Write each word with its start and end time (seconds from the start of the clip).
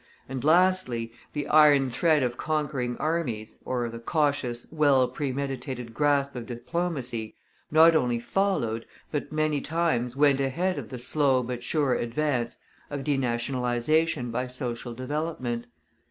And 0.27 0.43
lastly, 0.43 1.13
the 1.33 1.47
iron 1.47 1.91
thread 1.91 2.23
of 2.23 2.35
conquering 2.35 2.97
armies, 2.97 3.59
or 3.65 3.87
the 3.87 3.99
cautious, 3.99 4.65
well 4.71 5.07
premeditated 5.07 5.93
grasp 5.93 6.35
of 6.35 6.47
diplomacy, 6.47 7.35
not 7.69 7.95
only 7.95 8.19
followed, 8.19 8.87
but 9.11 9.31
many 9.31 9.61
times 9.61 10.15
went 10.15 10.39
ahead 10.41 10.79
of 10.79 10.89
the 10.89 10.97
slow 10.97 11.43
but 11.43 11.61
sure 11.61 11.93
advance 11.93 12.57
of 12.89 13.03
denationalization 13.03 14.31
by 14.31 14.47
social 14.47 14.95
development. 14.95 15.67